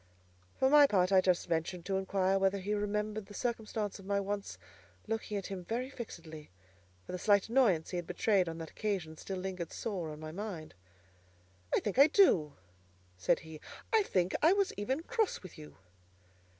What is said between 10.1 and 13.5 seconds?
my mind. "I think I do!" said